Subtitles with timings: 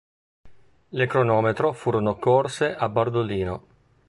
[0.89, 3.65] Le cronometro furono corse a Bardolino.